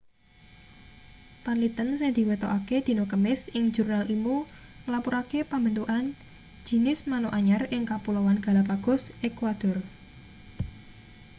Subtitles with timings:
[1.43, 4.37] panliten sing diwetokake dina kamis ing jurnal ilmu
[4.85, 6.05] nglapurake pambentukan
[6.67, 9.77] jinis manuk anyar ing kapuloan galapagos ekuador